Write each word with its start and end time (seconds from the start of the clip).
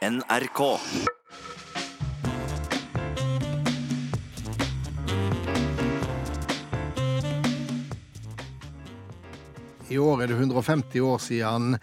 NRK. 0.00 0.60
I 9.88 9.98
år 10.00 10.22
er 10.22 10.30
det 10.30 10.38
150 10.38 11.04
år 11.04 11.18
siden 11.20 11.76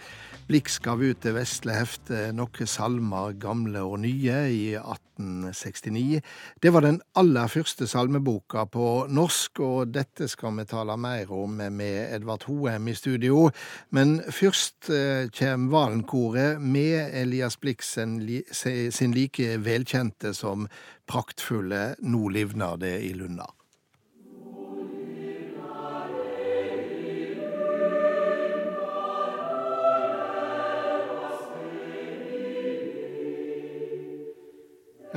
Blix 0.48 0.78
gav 0.80 1.02
ut 1.04 1.20
det 1.26 1.34
vesle 1.36 1.74
heftet 1.76 2.32
Noen 2.36 2.70
salmer, 2.72 3.34
gamle 3.36 3.82
og 3.84 3.98
nye, 4.00 4.38
i 4.48 4.78
1869. 4.80 6.22
Det 6.64 6.72
var 6.72 6.86
den 6.86 7.02
aller 7.20 7.52
første 7.52 7.84
salmeboka 7.92 8.64
på 8.72 8.86
norsk, 9.12 9.60
og 9.60 9.92
dette 9.92 10.30
skal 10.32 10.56
vi 10.56 10.68
tale 10.72 10.96
mer 11.04 11.34
om 11.36 11.60
med 11.60 12.14
Edvard 12.16 12.48
Hoem 12.48 12.88
i 12.88 12.96
studio. 12.96 13.50
Men 13.92 14.22
først 14.24 14.88
eh, 14.88 15.28
kommer 15.36 15.76
Valenkoret 15.76 16.64
med 16.64 17.12
Elias 17.12 17.60
Blix 17.60 17.98
sin, 17.98 19.14
like 19.20 19.60
velkjente 19.68 20.32
som 20.32 20.70
praktfulle 21.12 21.98
Nå 22.08 22.28
livner 22.40 22.80
det 22.80 22.96
i 23.04 23.12
lunda. 23.20 23.52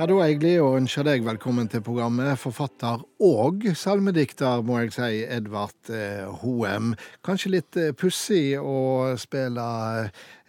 Ja, 0.01 0.07
Da 0.09 0.15
er 0.17 0.31
jeg 0.31 0.39
glad 0.41 0.63
å 0.65 0.77
ønske 0.79 1.03
deg 1.05 1.21
velkommen 1.21 1.67
til 1.69 1.83
programmet, 1.85 2.39
forfatter 2.41 3.03
og 3.21 3.67
salmedikter, 3.77 4.63
må 4.65 4.79
jeg 4.79 4.95
si, 4.95 5.19
Edvard 5.29 5.91
eh, 5.93 6.23
Hoem. 6.41 6.95
Kanskje 7.21 7.51
litt 7.53 7.77
eh, 7.77 7.91
pussig 7.93 8.57
å 8.57 9.11
spille 9.21 9.65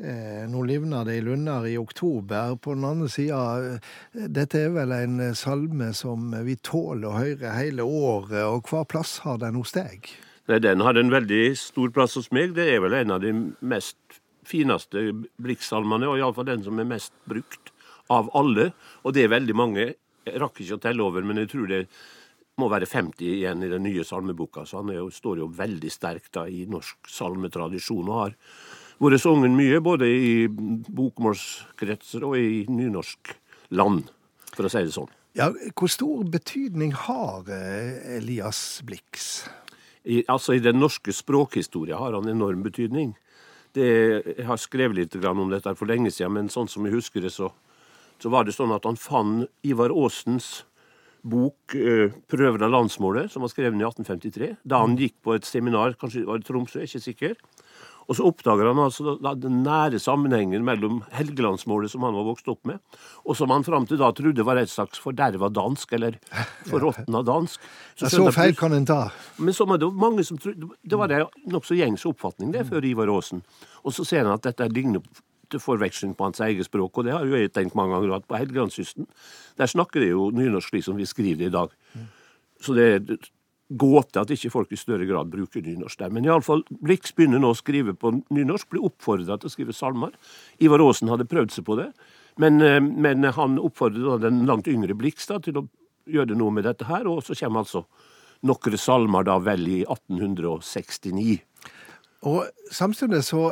eh, 0.01 0.47
'Nå 0.49 0.63
livner 0.71 1.05
det 1.05 1.19
i 1.19 1.25
lunder' 1.27 1.69
i 1.69 1.77
oktober. 1.77 2.57
På 2.65 2.73
den 2.73 2.87
andre 2.89 3.11
sida, 3.13 3.43
eh, 3.75 4.25
dette 4.39 4.57
er 4.57 4.73
vel 4.73 4.97
en 4.97 5.21
salme 5.37 5.91
som 5.93 6.33
vi 6.49 6.57
tåler 6.57 7.11
å 7.11 7.21
høre 7.21 7.53
hele 7.53 7.85
året, 7.85 8.47
og 8.49 8.73
hva 8.73 8.87
plass 8.89 9.19
har 9.27 9.37
den 9.45 9.61
hos 9.61 9.77
deg? 9.77 10.09
Nei, 10.49 10.63
Den 10.65 10.81
har 10.81 10.97
en 10.97 11.13
veldig 11.13 11.59
stor 11.61 11.93
plass 11.93 12.17
hos 12.17 12.33
meg. 12.33 12.55
Det 12.57 12.71
er 12.73 12.81
vel 12.81 12.97
en 13.03 13.19
av 13.19 13.21
de 13.21 13.37
mest 13.61 14.01
fineste 14.49 15.13
blikksalmene, 15.37 16.09
og 16.09 16.17
iallfall 16.17 16.49
den 16.49 16.65
som 16.65 16.81
er 16.81 16.89
mest 16.89 17.13
brukt 17.29 17.72
av 18.11 18.31
alle, 18.39 18.71
og 19.05 19.15
det 19.15 19.27
er 19.27 19.33
veldig 19.33 19.57
mange. 19.57 19.87
Jeg 20.27 20.41
rakk 20.43 20.61
ikke 20.63 20.79
å 20.79 20.83
telle 20.83 21.05
over, 21.05 21.25
men 21.27 21.43
jeg 21.43 21.53
tror 21.53 21.71
det 21.71 21.85
må 22.61 22.69
være 22.73 22.89
50 22.89 23.25
igjen 23.39 23.65
i 23.65 23.71
den 23.73 23.85
nye 23.87 24.05
salmeboka. 24.05 24.67
Så 24.69 24.83
han 24.83 24.93
jo, 24.95 25.09
står 25.13 25.43
jo 25.43 25.49
veldig 25.57 25.91
sterkt 25.93 26.35
da, 26.37 26.47
i 26.47 26.67
norsk 26.71 27.11
salmetradisjon 27.11 28.11
og 28.11 28.19
har 28.19 28.37
vært 29.03 29.23
sunget 29.23 29.55
mye, 29.57 29.81
både 29.83 30.07
i 30.07 30.35
bokmålskretser 30.49 32.27
og 32.29 32.37
i 32.39 32.63
nynorsk 32.71 33.33
land, 33.75 34.07
for 34.53 34.69
å 34.69 34.73
si 34.73 34.85
det 34.85 34.95
sånn. 34.95 35.11
Ja, 35.39 35.49
Hvor 35.49 35.89
stor 35.89 36.27
betydning 36.29 36.93
har 37.09 37.49
eh, 37.49 38.19
Elias 38.19 38.83
Blix? 38.85 39.47
I, 40.05 40.21
altså 40.29 40.59
I 40.59 40.63
den 40.63 40.81
norske 40.83 41.15
språkhistoria 41.15 41.97
har 41.97 42.13
han 42.19 42.29
enorm 42.29 42.63
betydning. 42.67 43.15
Det, 43.73 43.87
jeg 44.37 44.45
har 44.45 44.61
skrevet 44.61 44.99
litt 44.99 45.17
om 45.25 45.49
dette 45.49 45.73
for 45.79 45.89
lenge 45.89 46.13
siden, 46.13 46.35
men 46.37 46.53
sånn 46.53 46.69
som 46.69 46.85
jeg 46.85 46.99
husker 46.99 47.25
det, 47.25 47.33
så 47.33 47.49
så 48.23 48.31
var 48.31 48.47
det 48.47 48.55
sånn 48.55 48.75
at 48.75 48.87
han 48.87 48.99
fant 49.01 49.49
Ivar 49.67 49.91
Aasens 49.91 50.63
bok 51.23 51.75
eh, 51.79 52.11
'Prøver 52.31 52.65
av 52.67 52.73
landsmålet', 52.75 53.31
som 53.31 53.43
var 53.43 53.51
skrevet 53.51 53.79
i 53.79 53.85
1853. 53.85 54.57
Da 54.67 54.83
han 54.83 54.97
gikk 54.99 55.21
på 55.23 55.37
et 55.37 55.47
seminar, 55.47 55.95
kanskje 55.99 56.27
var 56.27 56.39
det 56.39 56.49
Tromsø, 56.49 56.83
jeg 56.83 56.89
er 56.89 56.91
ikke 56.91 57.07
sikker. 57.07 57.35
Og 58.11 58.17
så 58.19 58.27
oppdager 58.27 58.67
han 58.67 58.81
altså 58.83 59.15
den 59.39 59.61
nære 59.63 60.01
sammenhengen 60.03 60.65
mellom 60.67 61.03
Helgelandsmålet, 61.15 61.93
som 61.93 62.03
han 62.03 62.17
var 62.19 62.27
vokst 62.27 62.51
opp 62.51 62.67
med, 62.67 62.83
og 63.23 63.39
som 63.39 63.53
han 63.55 63.65
fram 63.67 63.87
til 63.87 64.01
da 64.01 64.11
trodde 64.17 64.47
var 64.47 64.59
et 64.59 64.73
slags 64.73 64.99
forderva 65.03 65.49
dansk, 65.55 65.95
eller 65.95 66.19
forråtna 66.71 67.23
dansk. 67.27 67.63
Så, 67.95 68.11
så 68.11 68.27
feil 68.35 68.57
kan 68.59 68.75
en 68.75 68.89
ta. 68.89 69.05
Men 69.39 69.55
så 69.55 69.69
var 69.71 69.79
det 69.79 69.93
mange 69.95 70.27
som 70.27 70.41
trodde 70.43 70.75
Det 70.83 70.99
var 70.99 71.15
en 71.15 71.31
nokså 71.55 71.79
gjengs 71.79 72.05
oppfatning 72.09 72.51
det 72.53 72.67
før 72.69 72.85
Ivar 72.85 73.13
Aasen. 73.13 73.45
Og 73.87 73.95
så 73.95 74.05
ser 74.05 74.27
han 74.27 74.35
at 74.35 74.51
dette 74.51 74.67
ligner 74.75 75.05
til 75.53 75.63
forveksling 75.63 76.17
på 76.17 76.27
hans 76.29 76.41
eget 76.45 76.67
språk. 76.69 76.99
Og 76.99 77.07
det 77.07 77.15
har 77.15 77.29
jo 77.29 77.37
jeg 77.37 77.53
tenkt 77.53 77.77
mange 77.79 77.95
ganger, 77.97 78.17
at 78.17 78.27
på 78.29 78.39
Helgelandskysten 78.41 79.07
der 79.61 79.71
snakker 79.71 80.03
de 80.03 80.11
jo 80.13 80.31
nynorsk 80.35 80.73
slik 80.73 80.89
som 80.89 80.99
vi 80.99 81.09
skriver 81.09 81.45
det 81.45 81.53
i 81.53 81.55
dag. 81.55 81.77
Så 82.63 82.77
det 82.77 82.89
er 82.89 83.31
gåte 83.79 84.21
at 84.21 84.33
ikke 84.33 84.51
folk 84.53 84.73
i 84.75 84.79
større 84.81 85.07
grad 85.09 85.31
bruker 85.33 85.65
nynorsk 85.65 86.01
der. 86.01 86.13
Men 86.13 86.27
iallfall 86.27 86.65
Blix 86.85 87.15
begynner 87.17 87.41
nå 87.43 87.53
å 87.53 87.59
skrive 87.59 87.95
på 87.97 88.13
nynorsk, 88.35 88.69
blir 88.73 88.87
oppfordra 88.89 89.39
til 89.41 89.49
å 89.49 89.53
skrive 89.53 89.77
salmer. 89.77 90.13
Ivar 90.63 90.83
Aasen 90.85 91.11
hadde 91.13 91.29
prøvd 91.31 91.55
seg 91.55 91.67
på 91.69 91.79
det, 91.81 91.91
men, 92.41 92.61
eh, 92.63 92.81
men 92.81 93.25
han 93.25 93.59
oppfordret 93.59 94.23
den 94.25 94.45
langt 94.47 94.69
yngre 94.69 94.97
Blix 94.97 95.27
da, 95.27 95.39
til 95.39 95.63
å 95.63 95.69
gjøre 96.07 96.37
noe 96.37 96.51
med 96.51 96.65
dette 96.65 96.85
her, 96.89 97.07
og 97.07 97.23
så 97.25 97.37
kommer 97.39 97.65
altså 97.65 97.85
noen 98.43 98.79
salmer 98.79 99.25
da 99.25 99.39
vel 99.39 99.67
i 99.69 99.81
1869. 99.85 101.41
Og 102.23 102.47
Samtidig 102.73 103.21
så 103.25 103.51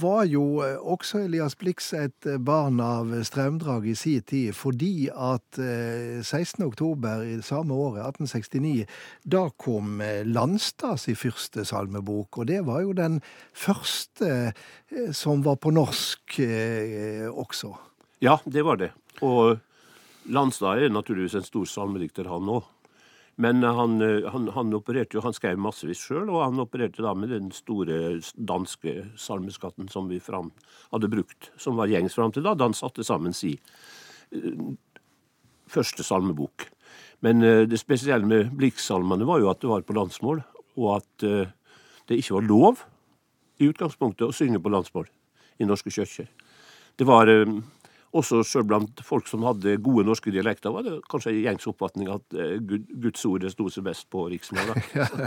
var 0.00 0.24
jo 0.24 0.62
eh, 0.64 0.78
også 0.80 1.18
Elias 1.26 1.54
Blix 1.60 1.90
et 1.92 2.26
eh, 2.26 2.38
barn 2.40 2.78
av 2.80 3.10
strømdrag 3.28 3.84
i 3.90 3.92
si 3.98 4.14
tid, 4.24 4.54
fordi 4.56 5.10
at 5.12 5.58
16. 5.58 6.62
Eh, 6.62 6.64
oktober 6.64 7.20
i 7.26 7.34
samme 7.44 7.76
året, 7.76 8.00
1869, 8.16 8.86
da 9.28 9.44
kom 9.60 10.00
Landstads 10.24 11.04
i 11.12 11.16
første 11.20 11.66
salmebok. 11.68 12.40
Og 12.40 12.48
det 12.48 12.62
var 12.64 12.80
jo 12.86 12.96
den 12.96 13.20
første 13.52 14.54
som 15.12 15.44
var 15.44 15.60
på 15.60 15.74
norsk 15.76 16.40
også. 17.36 17.74
Ja, 18.24 18.38
det 18.48 18.64
var 18.64 18.80
det. 18.80 18.94
Og 19.20 19.58
Landstad 20.32 20.80
er 20.80 20.94
naturligvis 20.94 21.36
en 21.36 21.44
stor 21.44 21.68
salmedikter, 21.68 22.30
han 22.32 22.48
òg. 22.56 22.64
Men 23.36 23.62
han, 23.62 24.00
eh, 24.00 24.30
han, 24.32 24.48
han, 24.48 24.74
opererte 24.74 25.18
jo, 25.18 25.22
han 25.24 25.34
skrev 25.36 25.60
massevis 25.60 26.00
sjøl, 26.00 26.30
og 26.30 26.40
han 26.40 26.62
opererte 26.62 27.04
da 27.04 27.12
med 27.16 27.34
den 27.34 27.50
store 27.52 28.16
danske 28.32 28.94
salmeskatten 29.20 29.90
som 29.92 30.08
vi 30.08 30.20
fram, 30.24 30.48
hadde 30.94 31.10
brukt, 31.12 31.50
som 31.60 31.76
var 31.76 31.92
gjengs 31.92 32.16
fram 32.16 32.32
til 32.32 32.46
da, 32.46 32.54
da 32.56 32.70
han 32.70 32.76
satte 32.76 33.04
sammen 33.04 33.36
si 33.36 33.52
uh, 34.32 34.72
første 35.68 36.06
salmebok. 36.06 36.64
Men 37.24 37.44
uh, 37.44 37.66
det 37.68 37.80
spesielle 37.82 38.28
med 38.28 38.54
Blikksalmene 38.56 39.28
var 39.28 39.44
jo 39.44 39.52
at 39.52 39.60
det 39.60 39.72
var 39.72 39.84
på 39.84 39.98
landsmål, 39.98 40.40
og 40.76 40.90
at 40.98 41.24
det 41.24 42.18
ikke 42.20 42.34
var 42.34 42.44
lov 42.44 42.80
i 43.64 43.68
utgangspunktet 43.70 44.26
å 44.26 44.34
synge 44.36 44.58
på 44.60 44.68
landsmål 44.68 45.06
i 45.56 45.64
norske 45.64 45.88
kirker. 45.88 46.28
Det 47.00 47.06
var 47.08 47.32
også 48.20 48.42
sjøl 48.46 48.66
blant 48.68 49.02
folk 49.06 49.28
som 49.30 49.44
hadde 49.46 49.76
gode 49.84 50.06
norske 50.08 50.32
dialekter, 50.34 50.72
var 50.74 50.86
det 50.86 50.96
kanskje 51.10 51.32
en 51.32 51.42
gjengs 51.44 51.68
oppfatning 51.70 52.10
at 52.12 52.36
eh, 52.36 52.56
Guds 52.60 53.24
ord 53.28 53.46
sto 53.52 53.68
seg 53.72 53.86
best 53.86 54.08
på 54.12 54.26
riksmål. 54.32 54.74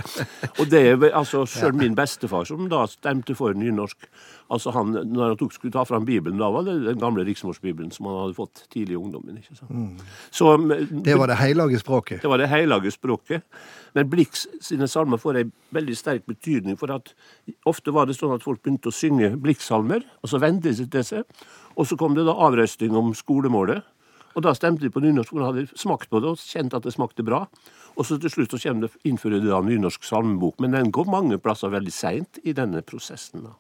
og 0.60 0.66
det 0.72 0.84
er 0.92 1.08
altså 1.10 1.46
sjøl 1.50 1.78
min 1.80 1.98
bestefar, 1.98 2.48
som 2.50 2.68
da 2.72 2.86
stemte 2.90 3.38
for 3.38 3.58
nynorsk 3.58 4.10
altså 4.50 4.72
han, 4.74 4.96
Når 5.14 5.28
han 5.28 5.38
tok, 5.38 5.54
skulle 5.54 5.74
ta 5.74 5.84
fram 5.86 6.06
Bibelen, 6.06 6.40
da 6.42 6.50
var 6.50 6.66
det 6.66 6.80
den 6.88 7.02
gamle 7.02 7.26
riksmålsbibelen 7.28 7.92
som 7.94 8.08
han 8.10 8.18
hadde 8.24 8.38
fått 8.38 8.64
tidlig 8.74 8.96
i 8.96 9.00
ungdommen. 9.00 9.38
ikke 9.38 9.56
sant? 9.56 9.70
Mm. 9.70 10.00
Så, 10.32 10.56
det 11.06 11.18
var 11.20 11.30
det 11.30 11.38
hellige 11.38 11.82
språket? 11.84 12.24
Det 12.24 12.32
var 12.32 12.42
det 12.42 12.50
hellige 12.50 12.92
språket. 12.96 13.46
Men 13.94 14.10
Blix 14.10 14.48
sine 14.62 14.88
salmer 14.90 15.22
får 15.22 15.38
en 15.38 15.54
veldig 15.74 15.98
sterk 15.98 16.26
betydning, 16.30 16.78
for 16.78 16.94
at 16.94 17.14
ofte 17.70 17.94
var 17.94 18.10
det 18.10 18.18
sånn 18.18 18.36
at 18.36 18.46
folk 18.46 18.62
begynte 18.64 18.92
å 18.92 18.96
synge 18.96 19.36
Blix-salmer, 19.42 20.06
og 20.22 20.32
så 20.32 20.42
vendte 20.42 20.70
de 20.70 20.78
seg 20.82 20.92
til 20.94 21.06
seg. 21.06 21.48
Og 21.80 21.88
så 21.88 21.96
kom 22.00 22.16
det 22.18 22.26
da 22.28 22.36
avrøsting 22.80 22.96
om 22.96 23.14
skolemålet. 23.14 23.84
Og 24.36 24.44
da 24.44 24.54
stemte 24.54 24.84
de 24.84 24.90
på 24.90 25.02
nynorsk, 25.02 25.34
de 25.34 25.44
hadde 25.44 25.68
smakt 25.76 26.10
på 26.10 26.20
det 26.22 26.30
og 26.30 26.38
kjent 26.38 26.74
at 26.74 26.84
det 26.84 26.94
smakte 26.94 27.24
bra. 27.24 27.48
Og 27.98 28.06
så 28.06 28.20
til 28.20 28.30
slutt 28.30 28.52
så 28.54 28.74
det, 28.80 28.92
innfører 29.04 29.42
de 29.42 29.50
da 29.50 29.60
nynorsk 29.62 30.04
salmebok. 30.04 30.60
Men 30.60 30.72
den 30.72 30.92
går 30.92 31.10
mange 31.10 31.38
plasser 31.38 31.70
veldig 31.70 31.92
seint 31.92 32.40
i 32.44 32.54
denne 32.54 32.82
prosessen. 32.82 33.44
da. 33.44 33.52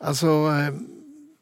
Altså, 0.00 0.50
eh, 0.50 0.72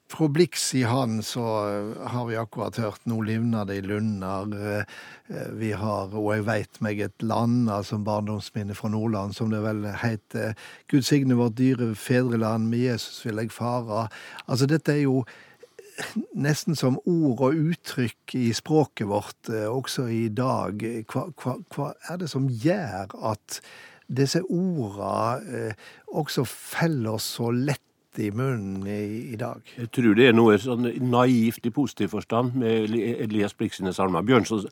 fra 0.09 0.29
Blix 0.29 0.75
i 0.75 0.83
hand 0.83 1.25
så 1.25 1.43
eh, 1.43 2.09
har 2.09 2.27
vi 2.27 2.37
akkurat 2.37 2.77
hørt 2.77 3.01
'Nå 3.07 3.23
livner 3.25 3.65
det 3.65 3.77
i 3.77 3.87
lunder'. 3.87 4.53
Eh, 4.53 5.49
vi 5.53 5.73
har 5.73 6.09
'Og 6.13 6.35
jeg 6.35 6.47
veit 6.47 6.81
meg 6.81 7.01
et 7.01 7.19
land', 7.23 7.71
altså 7.71 7.99
barndomsminne 7.99 8.75
fra 8.75 8.89
Nordland, 8.89 9.35
som 9.35 9.51
det 9.51 9.63
vel 9.63 9.85
heter. 9.85 10.55
'Gud 10.89 11.03
signe 11.03 11.35
vårt 11.35 11.57
dyre 11.57 11.95
fedreland, 11.95 12.69
med 12.69 12.79
Jesus 12.79 13.25
vil 13.25 13.37
jeg 13.37 13.51
fara'. 13.51 14.09
Altså, 14.49 14.67
dette 14.67 14.93
er 14.93 15.03
jo 15.03 15.25
nesten 16.35 16.77
som 16.79 16.99
ord 17.05 17.43
og 17.49 17.59
uttrykk 17.71 18.37
i 18.39 18.51
språket 18.57 19.09
vårt 19.11 19.51
eh, 19.53 19.67
også 19.71 20.09
i 20.13 20.27
dag. 20.35 20.83
Hva, 21.11 21.29
hva, 21.41 21.57
hva 21.75 21.91
er 22.11 22.23
det 22.23 22.31
som 22.33 22.49
gjør 22.49 23.15
at 23.33 23.61
disse 24.07 24.43
orda 24.53 25.41
eh, 25.41 25.91
også 26.13 26.45
feller 26.49 27.21
så 27.23 27.51
lett 27.55 27.81
i 28.21 28.31
munnen 28.35 28.87
i, 28.87 29.33
i, 29.33 29.39
dag? 29.39 29.63
Jeg 29.79 29.91
tror 29.95 30.19
det 30.19 30.29
er 30.29 30.37
noe 30.37 30.59
sånn 30.63 30.87
naivt 31.03 31.67
i 31.67 31.73
positiv 31.75 32.13
forstand 32.15 32.55
med 32.61 32.95
Elias 32.95 33.57
Blix 33.59 33.81
sine 33.81 33.95
salmer. 33.97 34.27
Bjørnson 34.27 34.67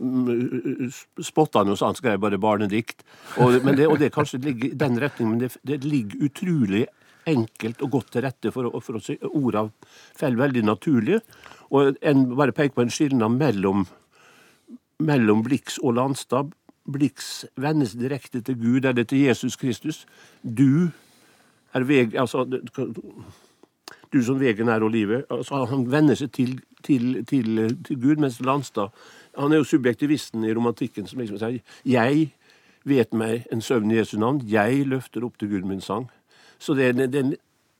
mm, 0.00 0.92
spotta 1.24 1.60
han 1.60 1.72
jo 1.72 1.76
så 1.76 1.90
han 1.90 1.98
skrev 1.98 2.20
bare 2.22 2.40
barnedikt. 2.40 3.04
Og, 3.42 3.58
det, 3.68 3.88
og 3.88 3.98
det 4.00 4.14
kanskje 4.14 4.40
ligger 4.44 4.70
i 4.70 4.78
den 4.80 5.00
retningen, 5.02 5.34
men 5.34 5.44
det, 5.44 5.56
det 5.66 5.82
ligger 5.84 6.28
utrolig 6.30 6.86
enkelt 7.26 7.82
og 7.82 7.90
godt 7.90 8.12
til 8.14 8.24
rette 8.26 8.52
for, 8.54 8.70
for 8.80 8.98
oss. 8.98 9.10
Orda 9.26 9.66
faller 10.18 10.44
veldig 10.44 10.62
naturlig. 10.66 11.20
Og 11.70 11.96
en 12.02 12.28
bare 12.36 12.54
peker 12.54 12.76
på 12.76 12.86
en 12.86 12.92
skilnad 12.92 13.34
mellom, 13.36 13.86
mellom 14.98 15.42
Blix 15.46 15.80
og 15.82 15.96
Landstad. 15.98 16.54
Blix 16.86 17.44
vendes 17.58 17.96
direkte 17.98 18.40
til 18.40 18.58
Gud, 18.60 18.84
eller 18.84 19.04
til 19.04 19.26
Jesus 19.26 19.56
Kristus. 19.56 20.06
Du 20.42 20.88
er 21.74 21.86
veg... 21.86 22.14
Altså, 22.14 22.46
du 24.12 24.22
som 24.22 24.38
vegen 24.40 24.68
er 24.70 24.84
og 24.86 24.90
livet. 24.94 25.24
Altså, 25.30 25.64
han 25.66 25.90
vender 25.90 26.14
seg 26.14 26.30
til, 26.32 26.60
til, 26.86 27.24
til, 27.26 27.58
til 27.84 28.00
Gud, 28.00 28.22
mens 28.22 28.38
Landstad 28.40 28.94
han 29.36 29.52
er 29.52 29.60
jo 29.60 29.68
subjektivisten 29.68 30.44
i 30.44 30.54
romantikken 30.54 31.06
som 31.06 31.20
liksom 31.20 31.38
sier 31.38 31.60
'Jeg 31.84 32.32
vet 32.84 33.14
meg 33.14 33.44
en 33.52 33.60
søvn 33.60 33.90
i 33.90 33.98
Jesu 33.98 34.18
navn. 34.18 34.40
Jeg 34.44 34.86
løfter 34.86 35.24
opp 35.24 35.38
til 35.38 35.48
Gud 35.48 35.62
min 35.68 35.80
sang'. 35.80 36.08
Så 36.58 36.76
det 36.78 36.90
er, 36.90 37.06
det 37.06 37.20
er 37.20 37.28
en 37.28 37.36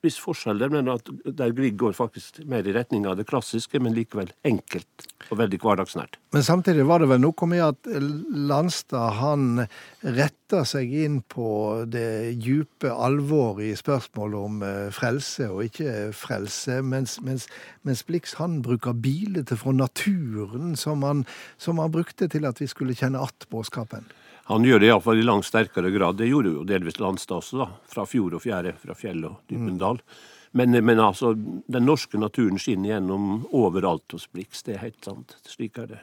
viss 0.06 0.18
forskjell 0.22 0.60
der, 0.60 0.72
men 0.72 0.88
at 0.92 1.08
der 1.38 1.52
Grieg 1.56 1.76
går 1.80 1.94
faktisk 1.96 2.42
mer 2.48 2.66
i 2.66 2.74
retning 2.76 3.06
av 3.08 3.16
det 3.18 3.26
klassiske, 3.28 3.80
men 3.82 3.96
likevel 3.96 4.30
enkelt 4.46 5.06
og 5.30 5.40
veldig 5.40 5.58
hverdagsnært. 5.62 6.18
Men 6.36 6.44
samtidig 6.46 6.84
var 6.88 7.02
det 7.02 7.08
vel 7.10 7.22
noe 7.22 7.48
med 7.50 7.62
at 7.64 7.88
Landstad 7.96 9.16
han 9.20 9.64
retta 10.04 10.62
seg 10.68 10.92
inn 11.04 11.20
på 11.32 11.48
det 11.90 12.36
djupe 12.44 12.92
alvoret 12.92 13.70
i 13.70 13.78
spørsmålet 13.78 14.50
om 14.50 14.60
eh, 14.66 14.84
frelse 14.94 15.48
og 15.50 15.64
ikke 15.66 16.12
frelse, 16.16 16.78
mens, 16.86 17.18
mens, 17.26 17.48
mens 17.86 18.04
Blix 18.06 18.36
han 18.40 18.60
bruker 18.66 18.94
bilder 18.94 19.58
fra 19.58 19.74
naturen 19.74 20.76
som 20.78 21.02
han, 21.06 21.24
som 21.58 21.82
han 21.82 21.94
brukte 21.94 22.30
til 22.30 22.46
at 22.46 22.62
vi 22.62 22.70
skulle 22.70 22.94
kjenne 22.94 23.18
att 23.18 23.48
budskapen. 23.50 24.04
Han 24.46 24.64
gjør 24.64 24.78
det 24.82 24.90
iallfall 24.92 25.18
i 25.18 25.26
langt 25.26 25.48
sterkere 25.48 25.90
grad. 25.90 26.20
Det 26.20 26.28
gjorde 26.30 26.52
jo 26.54 26.64
delvis 26.66 27.00
Landstad 27.02 27.40
også, 27.40 27.64
da. 27.64 27.68
Fra 27.90 28.04
fjord 28.06 28.36
og 28.38 28.44
fjære, 28.44 28.76
fra 28.78 28.94
fjell 28.94 29.24
og 29.26 29.40
Dypendal. 29.50 29.98
Mm. 29.98 30.20
Men, 30.56 30.76
men, 30.86 31.00
altså, 31.02 31.32
den 31.34 31.84
norske 31.84 32.18
naturen 32.18 32.60
skinner 32.62 32.94
gjennom 32.94 33.42
overalt 33.50 34.14
hos 34.14 34.28
Blix. 34.30 34.62
Det 34.64 34.76
er 34.76 34.84
helt 34.86 35.02
sant. 35.04 35.34
Slik 35.50 35.80
er 35.82 35.90
det. 35.90 35.98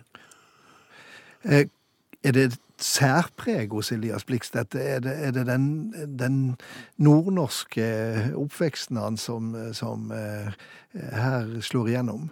Eh, 1.44 1.66
er 2.24 2.36
det 2.36 2.44
et 2.50 2.60
særpreg 2.84 3.72
hos 3.72 3.92
Elias 3.96 4.28
Blix, 4.28 4.52
dette? 4.52 4.80
Er 4.80 5.00
det, 5.04 5.16
er 5.24 5.32
det 5.36 5.46
den, 5.48 5.66
den, 6.20 6.38
nordnorske 7.00 7.88
oppveksten 8.40 9.00
hans 9.00 9.26
som, 9.30 9.54
som 9.76 10.12
eh, 10.12 10.52
her 11.16 11.56
slår 11.64 11.94
igjennom? 11.94 12.28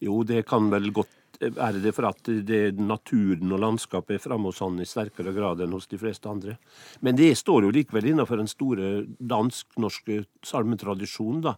Jo, 0.00 0.22
det 0.24 0.44
kan 0.48 0.68
vel 0.72 0.92
godt 0.96 1.12
er 1.40 1.78
det 1.80 1.92
for 1.96 2.08
at 2.10 2.28
det, 2.46 2.76
naturen 2.76 3.52
og 3.52 3.62
landskapet 3.62 4.18
er 4.18 4.22
framme 4.22 4.50
hos 4.50 4.60
han 4.60 4.80
i 4.80 4.88
sterkere 4.88 5.32
grad 5.36 5.62
enn 5.64 5.72
hos 5.72 5.88
de 5.88 5.98
fleste 6.00 6.28
andre. 6.28 6.58
Men 7.00 7.16
det 7.16 7.32
står 7.40 7.64
jo 7.64 7.74
likevel 7.74 8.10
innenfor 8.10 8.40
den 8.40 8.50
store 8.50 8.90
dansk-norske 9.18 10.24
salmetradisjonen, 10.46 11.46
da. 11.48 11.54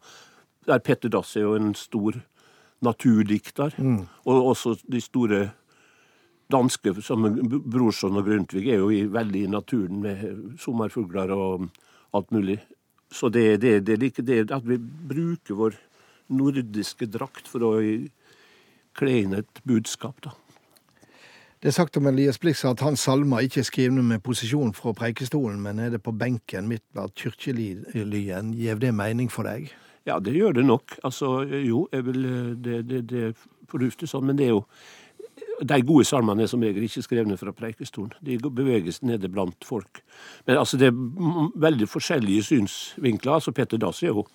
Der 0.69 0.79
Petter 0.79 1.11
Dass 1.11 1.35
er 1.37 1.49
jo 1.49 1.57
en 1.59 1.73
stor 1.75 2.21
naturdikter. 2.83 3.75
Mm. 3.79 4.05
Og 4.31 4.53
også 4.53 4.77
de 4.87 5.01
store 5.03 5.43
danske, 6.53 6.95
som 7.03 7.27
Brorson 7.65 8.21
og 8.21 8.29
Grundtvig, 8.29 8.69
er 8.71 8.83
jo 8.83 8.91
i, 8.95 9.03
veldig 9.11 9.45
i 9.47 9.51
naturen 9.51 10.03
med 10.05 10.59
sommerfugler 10.63 11.33
og 11.35 11.69
alt 12.15 12.31
mulig. 12.31 12.61
Så 13.13 13.29
det, 13.33 13.61
det, 13.61 13.81
det, 13.87 13.99
det 14.23 14.45
at 14.53 14.67
vi 14.67 14.79
bruker 14.79 15.59
vår 15.59 15.79
nordiske 16.33 17.09
drakt 17.13 17.49
for 17.51 17.67
å 17.67 17.73
kle 18.99 19.19
inn 19.23 19.37
et 19.39 19.63
budskap, 19.69 20.23
da. 20.25 20.35
Det 21.63 21.71
er 21.71 21.77
sagt 21.77 21.97
om 21.97 22.09
Elias 22.11 22.41
Blix 22.43 22.65
at 22.67 22.81
hans 22.83 23.05
salmer 23.07 23.45
ikke 23.47 23.61
er 23.63 23.67
skrevet 23.69 24.03
med 24.03 24.19
posisjon 24.27 24.73
fra 24.75 24.91
preikestolen, 24.99 25.61
men 25.63 25.79
er 25.79 25.93
det 25.95 26.01
på 26.03 26.11
benken 26.11 26.67
midt 26.67 26.83
blant 26.91 27.15
kirkelyen. 27.15 28.51
Gjev 28.59 28.81
det 28.83 28.91
mening 28.99 29.31
for 29.31 29.47
deg? 29.47 29.71
Ja, 30.03 30.19
det 30.19 30.35
gjør 30.35 30.57
det 30.57 30.65
nok. 30.67 30.97
Altså, 31.07 31.45
jo, 31.47 31.85
vil, 31.93 32.27
det, 32.65 32.81
det, 32.91 33.05
det 33.13 33.23
er 33.29 33.47
fornuftig 33.71 34.11
sånn, 34.11 34.27
men 34.27 34.41
det 34.41 34.49
er 34.49 34.57
jo 34.57 34.65
de 35.63 35.79
gode 35.87 36.05
salmene 36.09 36.43
er 36.43 36.51
som 36.51 36.63
regel 36.63 36.83
ikke 36.83 37.05
skrevet 37.07 37.39
fra 37.39 37.55
preikestolen. 37.55 38.17
De 38.27 38.41
beveges 38.43 38.99
nede 39.07 39.31
blant 39.31 39.63
folk. 39.65 40.03
Men 40.47 40.59
altså, 40.59 40.81
det 40.81 40.91
er 40.91 41.53
veldig 41.63 41.87
forskjellige 41.89 42.49
synsvinkler. 42.51 43.37
Altså, 43.39 43.55
Petter 43.55 43.79
Dass 43.79 44.03
er 44.03 44.11
jo 44.11 44.27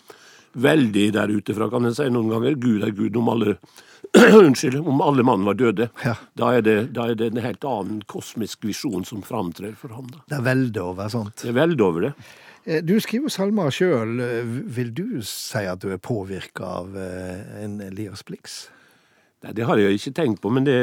veldig 0.53 1.09
der 1.15 1.33
ute 1.33 1.55
fra, 1.57 1.69
kan 1.71 1.87
jeg 1.87 1.97
si 1.97 2.07
noen 2.13 2.31
ganger. 2.31 2.57
Gud 2.61 2.85
er 2.85 2.95
Gud 2.95 3.19
om 3.19 3.29
alle 3.33 3.57
Unnskyld, 4.39 4.79
om 4.87 5.01
alle 5.03 5.23
mann 5.25 5.43
var 5.45 5.57
døde. 5.59 5.89
Ja. 6.05 6.15
Da, 6.37 6.53
er 6.55 6.63
det, 6.65 6.75
da, 6.95 7.09
er 7.09 7.17
det, 7.19 7.31
en 7.33 7.43
helt 7.43 7.65
annen 7.67 8.01
kosmisk 8.09 8.63
visjon 8.65 9.05
som 9.05 9.23
framtrer 9.25 9.75
for 9.77 9.93
ham. 9.97 10.07
Da. 10.13 10.23
Det 10.29 10.37
er 10.39 10.45
velde 10.45 10.83
over 10.83 11.11
sånt? 11.11 11.41
Det 11.41 11.51
er 11.51 11.57
velde 11.57 11.83
over 11.83 12.07
det. 12.07 12.13
Eh, 12.63 12.79
du 12.85 12.95
skriver 13.03 13.33
salmer 13.33 13.73
sjøl. 13.73 14.15
Vil 14.77 14.93
du 14.95 15.19
si 15.27 15.65
at 15.67 15.83
du 15.83 15.91
er 15.91 16.01
påvirka 16.01 16.71
av 16.81 16.97
eh, 17.01 17.61
en 17.65 17.79
Elias 17.83 18.23
Blix? 18.27 18.65
Nei, 19.43 19.53
det 19.57 19.67
har 19.69 19.81
jeg 19.81 19.99
ikke 19.99 20.15
tenkt 20.17 20.41
på, 20.41 20.53
men 20.53 20.65
det 20.65 20.77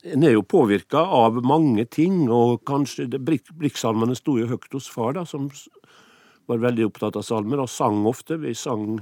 en 0.00 0.24
er 0.24 0.32
jo 0.32 0.44
påvirka 0.46 1.02
av 1.12 1.42
mange 1.44 1.84
ting, 1.92 2.24
og 2.32 2.62
kanskje 2.68 3.04
Blix-salmene 3.20 4.16
sto 4.16 4.38
jo 4.40 4.48
høyt 4.48 4.72
hos 4.72 4.88
far, 4.88 5.12
da, 5.18 5.26
som 5.28 5.50
var 6.50 6.60
veldig 6.66 6.88
opptatt 6.88 7.18
av 7.20 7.24
salmer, 7.26 7.62
og 7.62 7.70
sang 7.70 8.04
ofte. 8.10 8.38
Vi 8.42 8.54
sang 8.58 8.98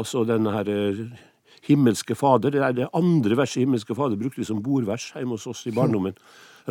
altså 0.00 0.24
denne 0.28 0.52
her 0.54 0.70
eh, 0.72 1.04
Himmelske 1.68 2.16
Fader. 2.18 2.52
Det 2.54 2.62
er 2.64 2.76
det 2.76 2.90
andre 2.96 3.38
verset 3.38 3.64
Himmelske 3.64 3.96
Fader 3.96 4.20
brukte 4.20 4.42
vi 4.42 4.48
som 4.48 4.62
bordvers 4.64 5.10
hjemme 5.14 5.36
hos 5.36 5.48
oss 5.50 5.64
i 5.68 5.74
barndommen. 5.74 6.16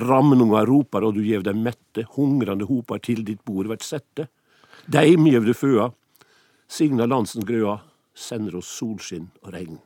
Ramnunga 0.02 0.64
roper, 0.66 1.06
og 1.06 1.18
du 1.18 1.22
gjev 1.26 1.46
dem 1.46 1.62
mette, 1.66 2.08
hungrande 2.16 2.68
hopar 2.70 3.02
til 3.04 3.24
ditt 3.26 3.44
bord 3.46 3.70
vert 3.70 3.86
sette. 3.86 4.28
Deim 4.90 5.28
gjev 5.30 5.46
du 5.48 5.54
føa, 5.56 5.92
signa 6.68 7.06
landsens 7.08 7.46
grøa, 7.48 7.78
sender 8.14 8.60
oss 8.60 8.70
solskinn 8.74 9.30
og 9.44 9.54
regn. 9.54 9.80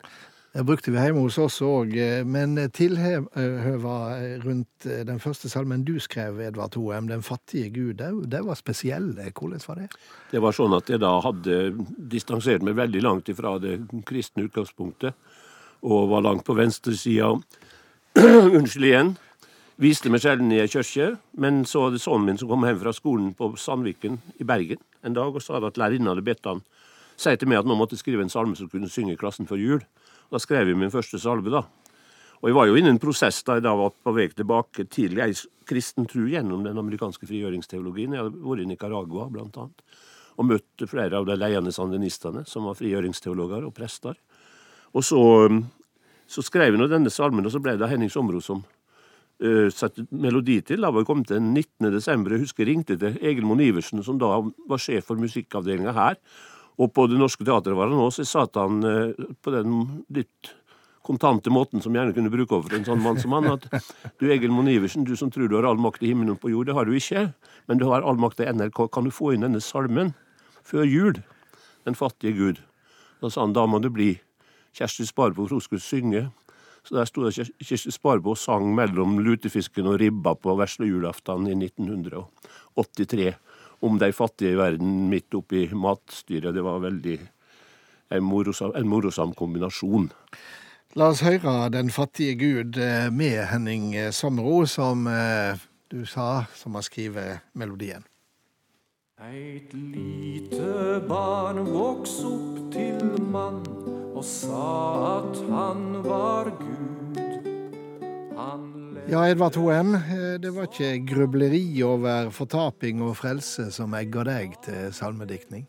Det 0.55 0.63
brukte 0.65 0.91
vi 0.91 1.01
hjemme 1.01 1.21
hos 1.21 1.38
oss 1.44 1.59
òg, 1.61 1.91
eh, 1.99 2.23
men 2.25 2.55
tilhøva 2.73 3.97
rundt 4.45 4.88
eh, 4.88 5.03
den 5.05 5.19
første 5.21 5.51
salmen 5.51 5.83
du 5.85 5.97
skrev, 6.01 6.39
Edvard 6.41 6.75
Hoem, 6.79 7.07
'Den 7.07 7.21
fattige 7.21 7.69
Gud', 7.69 8.01
det 8.31 8.41
var 8.45 8.55
spesiell. 8.55 9.11
Hvordan 9.13 9.61
var 9.67 9.75
det? 9.75 9.89
Det 10.31 10.41
var 10.41 10.55
sånn 10.55 10.73
at 10.73 10.89
jeg 10.89 11.03
da 11.03 11.19
hadde 11.21 11.75
distansert 11.97 12.63
meg 12.63 12.75
veldig 12.79 13.03
langt 13.03 13.29
ifra 13.29 13.57
det 13.59 13.81
kristne 14.07 14.47
utgangspunktet, 14.47 15.13
og 15.83 16.09
var 16.09 16.25
langt 16.25 16.45
på 16.45 16.55
venstresida. 16.55 17.35
Unnskyld 18.57 18.85
igjen. 18.85 19.17
Viste 19.77 20.09
meg 20.09 20.23
sjelden 20.23 20.49
i 20.51 20.63
ei 20.63 20.67
kirke, 20.67 21.19
men 21.38 21.61
så 21.65 21.83
var 21.83 21.91
det 21.94 22.01
sønnen 22.01 22.25
min 22.25 22.38
som 22.38 22.49
kom 22.49 22.65
hjem 22.65 22.79
fra 22.81 22.95
skolen 22.97 23.33
på 23.38 23.51
Sandviken 23.61 24.17
i 24.41 24.44
Bergen 24.47 24.81
en 25.05 25.13
dag 25.13 25.35
og 25.35 25.44
sa 25.44 25.59
at 25.61 25.77
lærerinnen 25.77 26.09
hadde 26.09 26.25
bedt 26.25 26.49
han 26.49 26.63
si 27.17 27.33
til 27.38 27.49
meg 27.49 27.61
at 27.61 27.69
nå 27.69 27.77
måtte 27.77 27.97
skrive 27.97 28.21
en 28.25 28.31
salme 28.31 28.55
som 28.57 28.69
kunne 28.69 28.89
synge 28.89 29.15
i 29.15 29.19
klassen 29.19 29.49
før 29.49 29.61
jul. 29.61 29.83
Da 30.31 30.39
skrev 30.44 30.68
jeg 30.68 30.79
min 30.79 30.91
første 30.91 31.19
salve, 31.21 31.51
da. 31.53 31.63
Og 32.42 32.51
jeg 32.51 32.57
var 32.57 32.68
jo 32.69 32.75
inne 32.78 32.92
i 32.92 32.94
en 32.94 33.01
prosess 33.01 33.40
da 33.47 33.57
jeg 33.57 33.66
da 33.66 33.73
var 33.78 33.95
på 33.95 34.13
vei 34.13 34.28
tilbake 34.30 34.85
til 34.94 35.18
ei 35.23 35.31
kristen 35.68 36.06
tru 36.09 36.28
gjennom 36.30 36.61
den 36.66 36.78
amerikanske 36.78 37.25
frigjøringsteologien. 37.28 38.13
Jeg 38.13 38.28
hadde 38.28 38.44
vært 38.44 38.63
i 38.63 38.68
Nicaragua, 38.69 39.25
blant 39.33 39.57
annet, 39.57 39.83
og 40.37 40.49
møtt 40.51 40.85
flere 40.87 41.18
av 41.18 41.25
de 41.28 41.37
ledende 41.40 41.73
sandinistene, 41.73 42.45
som 42.47 42.68
var 42.69 42.78
frigjøringsteologer 42.78 43.66
og 43.66 43.73
prester. 43.75 44.19
Og 44.94 45.04
så, 45.04 45.21
så 46.30 46.44
skrev 46.45 46.75
jeg 46.75 46.81
nå 46.81 46.90
denne 46.92 47.11
salmen, 47.13 47.47
og 47.47 47.56
så 47.56 47.63
ble 47.63 47.75
det 47.80 47.90
Henning 47.90 48.11
Somro 48.13 48.42
som 48.44 48.61
uh, 48.61 49.68
satte 49.73 50.06
melodi 50.11 50.59
til. 50.61 50.85
Da 50.85 50.92
var 50.94 51.04
jeg 51.04 51.09
kommet 51.09 51.31
til 51.31 51.42
19. 51.42 51.90
desember. 51.95 52.35
Jeg 52.35 52.45
husker 52.45 52.63
jeg 52.63 52.75
ringte 52.75 52.99
til 53.01 53.18
Egil 53.18 53.49
Mon 53.49 53.63
Iversen, 53.63 54.04
som 54.06 54.21
da 54.21 54.37
var 54.69 54.83
sjef 54.83 55.09
for 55.09 55.19
musikkavdelinga 55.19 55.95
her, 55.97 56.21
og 56.77 56.93
på 56.93 57.07
Det 57.09 57.17
Norske 57.17 57.45
Teatret 57.45 57.77
var 57.77 57.89
han 57.89 58.05
òg, 58.05 58.13
så 58.13 58.25
satt 58.27 58.57
han 58.59 58.81
uh, 58.85 59.27
på 59.41 59.53
den 59.53 59.77
litt 60.13 60.53
kontante 61.07 61.51
måten 61.53 61.81
som 61.83 61.95
gjerne 61.95 62.13
kunne 62.15 62.31
bruke 62.31 62.57
overfor 62.57 62.77
en 62.77 62.87
sånn 62.87 63.03
mann 63.03 63.19
som 63.21 63.33
han, 63.37 63.47
at 63.53 63.67
du 64.19 64.27
Egil 64.27 64.51
Monn 64.51 64.67
Iversen, 64.71 65.05
du 65.07 65.15
som 65.19 65.31
tror 65.31 65.47
du 65.47 65.55
har 65.55 65.67
all 65.69 65.79
makt 65.79 66.03
i 66.03 66.11
himmelen 66.11 66.39
på 66.39 66.51
jord, 66.51 66.67
det 66.67 66.75
har 66.75 66.87
du 66.87 66.95
ikke, 66.97 67.29
men 67.71 67.79
du 67.79 67.87
har 67.87 68.03
all 68.03 68.19
makt 68.19 68.43
i 68.43 68.49
NRK. 68.51 68.87
Kan 68.91 69.07
du 69.07 69.13
få 69.15 69.31
inn 69.33 69.45
denne 69.45 69.63
salmen 69.63 70.11
før 70.67 70.87
jul? 70.87 71.21
Den 71.87 71.95
fattige 71.95 72.35
Gud. 72.35 72.59
Da 73.23 73.31
sa 73.31 73.45
han 73.45 73.55
da 73.55 73.63
må 73.69 73.79
det 73.79 73.93
bli 73.95 74.09
Kjersti 74.75 75.07
Sparbo, 75.07 75.47
hun 75.47 75.63
skulle 75.63 75.81
synge. 75.81 76.27
Så 76.83 76.95
der 76.95 77.07
sto 77.07 77.23
Kjersti 77.31 77.91
Sparbo 77.95 78.35
og 78.35 78.39
sang 78.39 78.69
mellom 78.75 79.17
lutefisken 79.23 79.87
og 79.87 80.01
ribba 80.03 80.35
på 80.35 80.55
vesle 80.59 80.89
julaften 80.91 81.47
i 81.47 81.55
1983 81.55 83.31
om 83.79 83.99
de 83.99 84.11
fattige 84.13 84.55
i 84.55 84.59
verden 84.59 85.07
midt 85.11 85.35
oppi 85.37 85.67
matstyret. 85.73 86.53
Det 86.53 86.63
var 86.65 86.81
veldig 86.83 87.17
en 88.17 88.23
morosam, 88.23 88.73
en 88.75 88.87
morosam 88.87 89.33
kombinasjon. 89.37 90.11
La 90.95 91.11
oss 91.11 91.21
høre 91.21 91.69
'Den 91.69 91.89
fattige 91.89 92.35
Gud' 92.35 92.77
eh, 92.77 93.11
med 93.11 93.45
Henning 93.51 93.93
Sommero, 94.11 94.65
som 94.65 95.07
eh, 95.07 95.57
du 95.91 96.05
sa, 96.05 96.45
som 96.55 96.75
har 96.75 96.81
skrevet 96.81 97.39
melodien. 97.53 98.03
Eit 99.17 99.73
lite 99.73 101.01
barn 101.09 101.63
voks 101.65 102.19
opp 102.27 102.57
til 102.73 103.15
mann 103.33 103.63
og 104.13 104.25
sa 104.25 104.65
at 105.17 105.39
han 105.49 106.03
var 106.05 106.51
Gud. 106.59 107.17
Han 108.37 108.67
ja, 109.07 109.23
Edvard 109.28 109.56
Hoem, 109.56 109.95
eh, 109.95 110.37
det 110.44 110.52
var 110.56 110.68
ikke 110.68 110.94
grubleri 111.07 111.64
over 111.83 112.31
fortaping 112.35 113.02
og 113.06 113.16
frelse 113.19 113.69
som 113.71 113.95
egga 113.97 114.26
deg 114.28 114.57
til 114.66 114.94
salmediktning? 114.95 115.68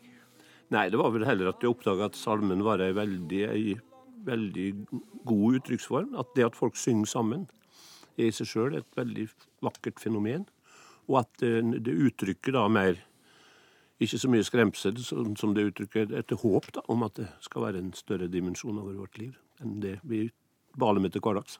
Nei, 0.69 0.89
det 0.91 0.99
var 1.01 1.13
vel 1.15 1.25
heller 1.25 1.49
at 1.49 1.63
jeg 1.63 1.71
oppdaga 1.71 2.09
at 2.09 2.19
salmen 2.19 2.61
var 2.65 2.83
ei 2.83 2.91
veldig 2.93 3.79
veldig 4.25 4.67
god 5.25 5.59
uttrykksform. 5.59 6.15
At 6.19 6.31
det 6.35 6.47
at 6.49 6.57
folk 6.57 6.77
synger 6.77 7.09
sammen, 7.09 7.47
er 8.19 8.29
i 8.29 8.35
seg 8.35 8.49
sjøl 8.51 8.79
et 8.79 8.97
veldig 8.97 9.29
vakkert 9.63 10.01
fenomen. 10.03 10.45
Og 11.09 11.21
at 11.23 11.31
det, 11.41 11.83
det 11.85 11.95
uttrykker 11.95 12.55
da 12.57 12.67
mer 12.71 12.99
ikke 13.99 14.19
så 14.19 14.29
mye 14.31 14.45
skremsel 14.47 14.99
som 15.03 15.55
det 15.55 15.69
uttrykker 15.71 16.13
et 16.15 16.35
håp 16.43 16.69
da, 16.75 16.83
om 16.91 17.03
at 17.07 17.17
det 17.19 17.27
skal 17.43 17.67
være 17.67 17.81
en 17.81 17.95
større 17.97 18.29
dimensjon 18.31 18.79
over 18.79 18.95
vårt 18.95 19.17
liv 19.19 19.33
enn 19.59 19.81
det 19.83 19.97
vi 20.07 20.29
baler 20.79 21.03
med 21.03 21.11
til 21.11 21.23
hverdags. 21.25 21.57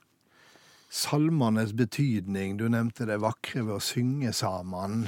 Salmenes 0.89 1.73
betydning, 1.77 2.57
du 2.57 2.65
nevnte 2.69 3.05
det 3.05 3.19
vakre 3.21 3.61
ved 3.61 3.75
å 3.77 3.83
synge 3.83 4.33
sammen, 4.33 5.03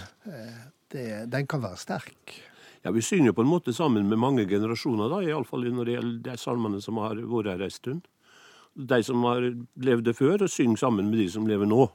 det, 0.94 1.06
den 1.34 1.48
kan 1.50 1.64
være 1.64 1.80
sterk? 1.82 2.36
Ja, 2.82 2.92
Vi 2.92 3.02
synger 3.02 3.34
på 3.34 3.42
en 3.42 3.50
måte 3.50 3.74
sammen 3.74 4.10
med 4.10 4.20
mange 4.22 4.46
generasjoner, 4.50 5.10
da, 5.10 5.22
iallfall 5.26 5.66
når 5.70 5.86
det 5.86 5.96
gjelder 5.96 6.22
de 6.30 6.38
salmene 6.38 6.82
som 6.82 6.98
har 7.02 7.18
vært 7.18 7.54
her 7.54 7.66
en 7.66 7.74
stund. 7.74 8.06
De 8.74 9.02
som 9.04 9.26
har 9.28 9.42
levd 9.76 10.06
det 10.06 10.16
før, 10.18 10.48
synger 10.48 10.78
sammen 10.82 11.10
med 11.10 11.20
de 11.22 11.28
som 11.30 11.50
lever 11.50 11.70
nå. 11.70 11.88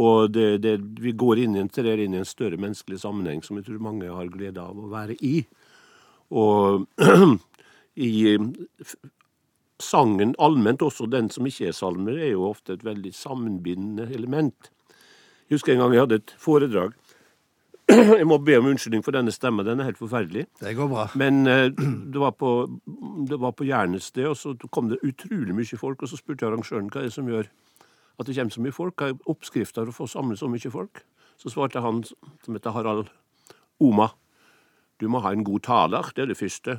Og 0.00 0.30
det, 0.32 0.60
det, 0.62 0.76
vi 1.02 1.12
går 1.12 1.42
inn 1.42 1.56
i 1.56 1.64
en, 1.64 1.72
trer 1.72 1.98
inn 1.98 2.14
i 2.14 2.20
en 2.20 2.28
større 2.28 2.60
menneskelig 2.60 3.00
sammenheng 3.02 3.42
som 3.42 3.58
jeg 3.58 3.66
tror 3.66 3.82
mange 3.82 4.12
har 4.12 4.30
glede 4.30 4.62
av 4.62 4.78
å 4.78 4.90
være 4.92 5.16
i. 5.24 5.40
Og 6.30 6.86
i 8.10 8.36
sangen 9.82 10.34
allment, 10.38 10.82
også 10.82 11.08
den 11.10 11.30
som 11.30 11.46
ikke 11.46 11.70
er 11.70 11.76
salmer, 11.76 12.18
er 12.18 12.34
jo 12.34 12.48
ofte 12.50 12.76
et 12.76 12.84
veldig 12.84 13.12
sammenbindende 13.14 14.08
element. 14.14 14.70
Jeg 15.48 15.58
husker 15.58 15.74
en 15.74 15.82
gang 15.82 15.94
jeg 15.94 16.04
hadde 16.04 16.20
et 16.20 16.34
foredrag. 16.38 16.92
Jeg 18.20 18.26
må 18.28 18.36
be 18.38 18.54
om 18.54 18.68
unnskyldning 18.70 19.02
for 19.02 19.16
denne 19.16 19.32
stemmen, 19.34 19.66
den 19.66 19.80
er 19.82 19.88
helt 19.88 19.98
forferdelig. 19.98 20.44
Det 20.60 20.76
går 20.78 20.86
bra. 20.92 21.08
Men 21.18 21.40
uh, 21.50 21.72
det 21.74 22.20
var 22.22 22.36
på, 22.38 22.52
det 23.26 23.38
var 23.42 23.56
på 23.58 23.66
Jernet 23.66 24.04
sted, 24.04 24.28
og 24.30 24.36
så 24.38 24.54
kom 24.70 24.92
det 24.92 25.00
utrolig 25.02 25.56
mye 25.56 25.78
folk. 25.80 26.04
Og 26.04 26.12
så 26.12 26.20
spurte 26.20 26.46
jeg 26.46 26.52
arrangøren 26.52 26.86
hva 26.86 27.02
er 27.02 27.08
det 27.08 27.16
som 27.16 27.26
gjør 27.26 27.48
at 28.20 28.28
det 28.28 28.36
kommer 28.36 28.54
så 28.54 28.62
mye 28.62 28.76
folk. 28.76 28.94
Hva 28.94 29.10
er 29.10 29.32
oppskrifta 29.32 29.82
for 29.82 29.90
å 29.90 29.96
få 29.96 30.06
samle 30.12 30.38
så 30.38 30.46
mye 30.52 30.70
folk? 30.70 31.02
Så 31.40 31.50
svarte 31.50 31.82
han, 31.82 32.04
som 32.44 32.54
heter 32.54 32.76
Harald 32.76 33.10
Oma, 33.82 34.12
du 35.00 35.08
må 35.08 35.22
ha 35.24 35.32
en 35.32 35.44
god 35.44 35.64
taler, 35.64 36.12
det 36.14 36.22
er 36.22 36.30
det 36.30 36.38
første. 36.38 36.78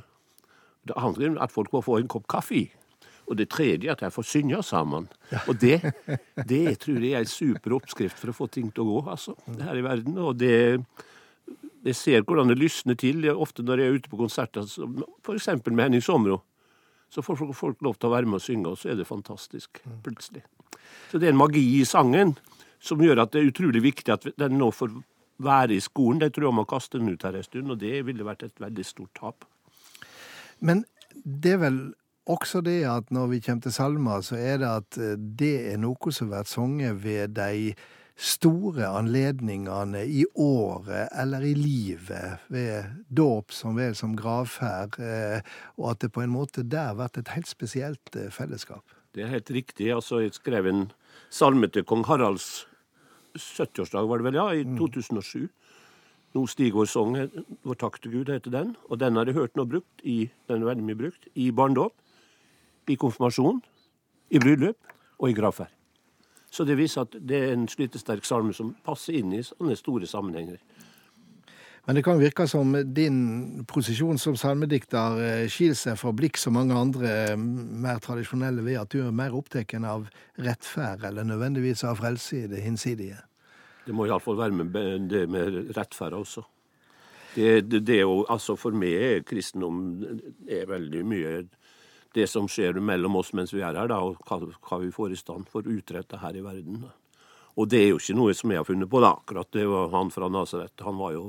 Det 0.88 0.96
andre 0.96 1.31
er 1.31 1.39
at 1.41 1.51
folk 1.51 1.74
må 1.74 1.81
få 1.81 1.98
en 1.98 2.10
kopp 2.12 2.27
kaffe. 2.29 2.70
Og 3.31 3.38
det 3.39 3.47
tredje 3.53 3.88
er 3.88 3.95
at 3.95 4.03
jeg 4.03 4.11
får 4.11 4.27
synge 4.27 4.59
sammen. 4.67 5.07
Og 5.47 5.55
det, 5.61 5.79
det 6.50 6.75
tror 6.83 7.00
jeg 7.00 7.15
er 7.15 7.23
en 7.23 7.31
super 7.31 7.77
oppskrift 7.77 8.19
for 8.19 8.33
å 8.33 8.35
få 8.35 8.50
ting 8.51 8.67
til 8.75 8.83
å 8.83 8.89
gå 8.89 9.01
altså, 9.13 9.38
her 9.61 9.79
i 9.79 9.85
verden. 9.85 10.17
Og 10.19 10.35
det, 10.41 10.81
jeg 11.88 11.95
ser 11.97 12.25
hvordan 12.27 12.51
det 12.51 12.59
lysner 12.59 13.00
til. 13.00 13.23
Ofte 13.31 13.63
når 13.63 13.81
jeg 13.81 13.88
er 13.88 14.00
ute 14.01 14.11
på 14.11 14.19
konserter, 14.19 14.67
f.eks. 14.67 15.47
med 15.71 15.85
Henning 15.85 16.03
Somro, 16.03 16.41
så 17.11 17.23
får 17.23 17.39
folk 17.55 17.81
lov 17.83 17.97
til 18.00 18.09
å 18.09 18.13
være 18.13 18.27
med 18.27 18.39
og 18.39 18.43
synge, 18.43 18.71
og 18.71 18.79
så 18.79 18.91
er 18.91 19.00
det 19.00 19.07
fantastisk 19.07 19.81
plutselig. 20.03 20.43
Så 21.11 21.19
det 21.19 21.27
er 21.27 21.33
en 21.33 21.41
magi 21.41 21.63
i 21.79 21.88
sangen 21.88 22.35
som 22.81 23.01
gjør 23.03 23.23
at 23.23 23.33
det 23.33 23.41
er 23.41 23.50
utrolig 23.51 23.81
viktig 23.83 24.13
at 24.13 24.27
den 24.39 24.55
nå 24.59 24.71
får 24.75 24.93
være 25.43 25.75
i 25.75 25.83
skolen. 25.83 26.21
Det 26.21 26.31
tror 26.35 26.50
jeg 26.50 26.59
må 26.59 26.67
kaste 26.69 27.00
den 27.00 27.11
ut 27.11 27.25
her 27.27 27.35
en 27.38 27.47
stund, 27.47 27.73
og 27.73 27.81
det 27.81 28.03
ville 28.07 28.27
vært 28.27 28.45
et 28.47 28.63
veldig 28.63 28.85
stort 28.88 29.11
tap. 29.19 29.47
Men 30.63 30.85
det 31.23 31.57
er 31.57 31.63
vel 31.65 31.81
også 32.30 32.62
det 32.62 32.84
at 32.86 33.10
når 33.12 33.32
vi 33.32 33.40
kommer 33.42 33.66
til 33.66 33.74
salmer, 33.74 34.22
så 34.22 34.38
er 34.38 34.62
det 34.62 34.70
at 34.70 35.00
eh, 35.01 35.18
det 35.18 35.56
er 35.74 35.82
noe 35.82 36.13
som 36.13 36.30
blir 36.30 36.48
sunget 36.50 37.01
ved 37.04 37.36
de 37.38 37.74
store 38.22 38.86
anledningene 38.86 40.04
i 40.06 40.25
året 40.38 41.10
eller 41.18 41.42
i 41.42 41.54
livet, 41.58 42.44
ved 42.54 42.92
dåp 43.10 43.54
som 43.56 43.78
vel 43.80 43.96
som 43.98 44.13
gravferd, 44.18 45.00
eh, 45.01 45.42
og 45.80 45.94
at 45.96 46.04
det 46.04 46.12
på 46.13 46.22
en 46.22 46.34
måte 46.34 46.63
der 46.63 46.94
blir 46.98 47.18
et 47.18 47.34
helt 47.34 47.50
spesielt 47.50 48.16
eh, 48.16 48.30
fellesskap. 48.30 48.86
Det 49.16 49.24
er 49.25 49.34
helt 49.34 49.50
riktig. 49.51 49.92
altså 49.92 50.22
Jeg 50.22 50.36
skrev 50.38 50.68
en 50.68 50.92
salme 51.30 51.68
til 51.68 51.84
kong 51.84 52.06
Haralds 52.06 52.68
70-årsdag, 53.36 54.08
var 54.08 54.18
det 54.18 54.25
vel, 54.30 54.36
ja, 54.36 54.48
i 54.54 54.63
2007. 54.78 55.50
Nå 56.32 56.46
stiger 56.48 56.78
vår 56.80 56.88
sang, 56.88 57.18
vår 57.68 57.80
takk 57.80 57.98
til 58.00 58.13
Gud, 58.13 58.30
heter 58.32 58.54
den. 58.54 58.75
Og 58.88 59.00
den 59.00 59.18
har 59.20 59.28
jeg 59.28 59.36
hørt 59.36 59.58
nå 59.60 59.66
brukt 59.68 60.04
i, 60.08 60.30
den 60.48 60.62
er 60.62 60.72
veldig 60.72 60.86
mye 60.88 61.00
brukt, 61.00 61.28
i 61.36 61.50
barndåp, 61.51 61.96
i 62.91 62.98
konfirmasjon, 63.00 63.62
i 64.31 64.39
bryllup 64.39 64.91
og 65.19 65.29
i 65.29 65.36
gravferd. 65.38 65.71
Så 66.51 66.65
det 66.67 66.75
viser 66.75 67.05
at 67.05 67.15
det 67.15 67.38
er 67.39 67.53
en 67.55 67.67
slitesterk 67.71 68.25
salme 68.27 68.51
som 68.55 68.74
passer 68.86 69.21
inn 69.21 69.31
i 69.38 69.43
sånne 69.45 69.77
store 69.79 70.10
sammenhenger. 70.10 70.60
Men 71.88 71.98
det 71.98 72.03
kan 72.05 72.19
virke 72.21 72.45
som 72.48 72.75
din 72.93 73.63
posisjon 73.65 74.19
som 74.21 74.36
salmedikter 74.38 75.17
eh, 75.17 75.48
skiller 75.50 75.79
seg 75.79 75.98
fra 75.98 76.12
blikk 76.13 76.38
som 76.38 76.53
mange 76.53 76.75
andre 76.77 77.13
eh, 77.31 77.39
mer 77.39 77.98
tradisjonelle 78.03 78.62
ved 78.67 78.77
at 78.83 78.91
du 78.93 79.00
er 79.01 79.15
mer 79.15 79.33
opptatt 79.33 79.74
av 79.79 80.05
rettferd, 80.38 81.07
eller 81.07 81.25
nødvendigvis 81.25 81.86
av 81.89 81.98
frelse 82.03 82.43
i 82.43 82.50
det 82.51 82.62
hinsidige. 82.62 83.17
Det 83.88 83.95
må 83.98 84.05
iallfall 84.05 84.38
være 84.38 84.60
med 84.60 85.10
det 85.10 85.24
med 85.31 85.74
rettferd 85.74 86.19
også. 86.19 86.45
Det, 87.33 87.62
det, 87.71 87.81
det 87.88 88.01
altså 88.03 88.57
For 88.60 88.75
meg 88.75 88.93
er 88.93 89.25
kristendom 89.25 89.81
er 90.51 90.67
veldig 90.67 91.03
mye 91.07 91.36
det 92.15 92.27
som 92.27 92.48
skjer 92.51 92.80
mellom 92.84 93.15
oss 93.22 93.32
mens 93.38 93.53
vi 93.53 93.62
er 93.63 93.77
her, 93.77 93.91
da, 93.91 94.01
og 94.03 94.20
hva, 94.27 94.80
vi 94.82 94.91
får 94.91 95.13
i 95.13 95.20
stand 95.20 95.48
for 95.51 95.65
å 95.65 95.77
utrette 95.77 96.20
her 96.22 96.36
i 96.38 96.44
verden. 96.46 96.84
Og 97.60 97.70
det 97.72 97.82
er 97.82 97.89
jo 97.91 98.01
ikke 98.01 98.18
noe 98.18 98.36
som 98.36 98.51
jeg 98.51 98.62
har 98.62 98.68
funnet 98.68 98.89
på, 98.91 99.01
da. 99.03 99.13
Akkurat 99.20 99.51
det 99.56 99.68
var 99.68 99.91
han 99.96 100.12
fra 100.13 100.30
Nasaret. 100.32 100.75
Han 100.88 101.00
var 101.00 101.15
jo 101.15 101.25